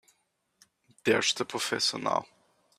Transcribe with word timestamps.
There's 1.03 1.31
the 1.35 1.45
professor 1.45 1.99
now. 1.99 2.25